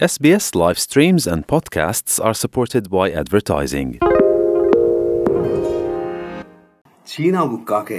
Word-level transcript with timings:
SBS 0.00 0.45
live 0.55 0.79
streams 0.79 1.27
and 1.27 1.45
podcasts 1.45 2.19
are 2.19 2.33
supported 2.33 2.85
by 2.89 3.05
advertising. 3.13 3.89
சீனாவுக்காக 7.07 7.89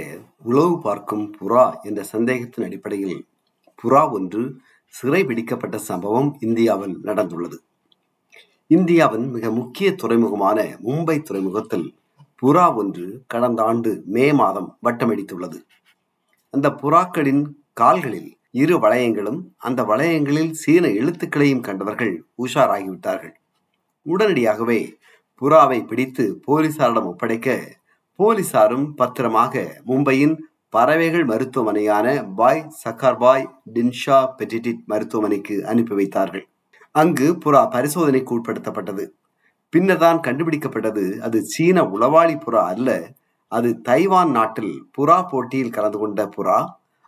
உளவு 0.43 0.75
பார்க்கும் 0.81 1.25
புறா 1.37 1.65
என்ற 1.83 2.03
சந்தேகத்தின் 2.03 2.65
அடிப்படையில் 2.65 3.17
புறா 3.83 4.03
ஒன்று 4.11 4.43
சிறைபிடிக்கப்பட்ட 4.93 5.79
சம்பவம் 5.87 6.29
இந்தியாவில் 6.39 6.95
நடந்துள்ளது 7.03 7.59
இந்தியாவின் 8.71 9.27
மிக 9.29 9.51
முக்கிய 9.51 9.89
துறைமுகமான 9.95 10.57
மும்பை 10.85 11.17
துறைமுகத்தில் 11.21 11.87
புறா 12.41 12.67
ஒன்று 12.75 13.07
கடந்த 13.27 13.61
ஆண்டு 13.63 13.93
மே 14.07 14.27
மாதம் 14.33 14.69
வட்டமடித்துள்ளது 14.87 15.59
அந்த 16.53 16.69
புறாக்களின் 16.81 17.43
கால்களில் 17.73 18.31
இரு 18.53 18.75
வளையங்களும் 18.77 19.39
அந்த 19.57 19.83
வளையங்களில் 19.83 20.51
சீன 20.51 20.85
எழுத்துக்களையும் 20.87 21.63
கண்டவர்கள் 21.67 22.11
உஷாராகிவிட்டார்கள். 22.43 23.33
உடனடியாகவே 24.05 24.79
புறாவை 25.41 25.79
பிடித்து 25.87 26.25
போலீசாரிடம் 26.47 27.07
ஒப்படைக்க 27.11 27.55
போலீசாரும் 28.19 28.85
பத்திரமாக 28.95 29.63
மும்பையின் 29.87 30.35
பறவைகள் 30.69 31.25
மருத்துவமனையான 31.25 32.07
பாய் 32.35 32.61
சக்கார்பாய் 32.83 33.47
டின்ஷா 33.73 34.19
பெட்டிடிட் 34.37 34.83
மருத்துவமனைக்கு 34.85 35.55
அனுப்பி 35.65 35.95
வைத்தார்கள். 35.95 36.45
அங்கு 36.91 37.27
புறா 37.45 37.63
பரிசோதனைக்கு 37.75 38.31
உட்படுத்தப்பட்டது. 38.37 39.05
பின்னர்தான் 39.73 40.19
கண்டுபிடிக்கப்பட்டது 40.19 41.03
அது 41.17 41.37
சீன 41.43 41.81
உளவாளி 41.95 42.35
புறா 42.45 42.63
அல்ல 42.73 42.89
அது 43.51 43.81
தைவான் 43.81 44.31
நாட்டில் 44.31 44.73
புறா 44.97 45.17
போட்டியில் 45.29 45.75
கலந்து 45.77 45.99
கொண்ட 45.99 46.29
புறா. 46.37 46.59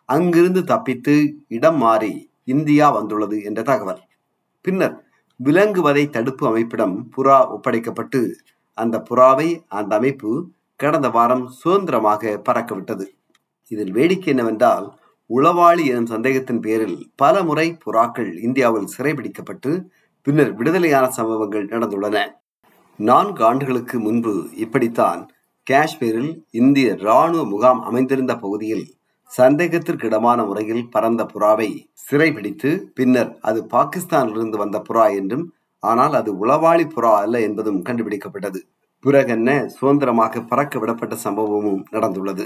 அங்கிருந்து 0.05 0.63
தப்பித்து 0.63 1.15
இடம் 1.47 1.77
மாறி 1.77 2.13
இந்தியா 2.43 2.89
வந்துள்ளது 2.89 3.43
என்ற 3.43 3.61
தகவல். 3.61 4.01
பின்னர் 4.65 4.95
விலங்குவதை 5.43 6.09
தடுப்பு 6.09 6.43
அமைப்பிடம் 6.47 6.95
புறா 7.17 7.37
ஒப்படைக்கப்பட்டு 7.55 8.19
அந்த 8.77 9.03
புறாவை 9.09 9.49
அந்த 9.67 9.95
அமைப்பு 9.95 10.31
கடந்த 10.75 11.09
வாரம் 11.09 11.47
சுதந்திரமாக 11.47 12.41
பறக்கவிட்டது. 12.49 13.05
இதில் 13.71 13.91
வேடிக்கை 13.91 14.29
என்னவென்றால் 14.33 14.87
உளவாளி 15.29 15.83
எனும் 15.85 16.05
சந்தேகத்தின் 16.05 16.59
பேரில் 16.59 16.97
பல 17.15 17.43
முறை 17.43 17.77
புறாக்கள் 17.85 18.31
இந்தியாவில் 18.41 18.91
சிறைபிடிக்கப்பட்டு 18.97 19.71
பின்னர் 20.21 20.53
விடுதலையான 20.53 21.05
சம்பவங்கள் 21.09 21.65
நடந்துள்ளன. 21.65 22.17
நான்கு 22.99 23.41
ஆண்டுகளுக்கு 23.45 23.99
முன்பு 23.99 24.33
இப்படித்தான் 24.55 25.21
காஷ்மீரில் 25.67 26.33
இந்திய 26.51 26.95
ராணுவ 26.95 27.45
முகாம் 27.45 27.81
அமைந்திருந்த 27.81 28.35
பகுதியில் 28.35 28.85
சந்தேகத்திற்கிடமான 29.31 30.39
முறையில் 30.47 30.89
பறந்த 30.89 31.21
புறாவை 31.33 31.69
சிறைபிடித்து 32.05 32.69
பின்னர் 32.93 33.31
அது 33.41 33.67
பாகிஸ்தானிலிருந்து 33.71 34.57
வந்த 34.57 34.77
புறா 34.89 35.05
என்றும் 35.15 35.45
ஆனால் 35.83 36.13
அது 36.13 36.31
உளவாளி 36.45 36.85
புறா 36.95 37.13
அல்ல 37.23 37.41
என்பதும் 37.41 37.81
கண்டுபிடிக்கப்பட்டது. 37.81 38.59
பிறகென்ன 39.03 39.49
சுதந்திரமாக 39.67 40.41
பறக்க 40.41 40.79
விடப்பட்ட 40.79 41.15
சம்பவமும் 41.23 41.81
நடந்துள்ளது. 41.91 42.45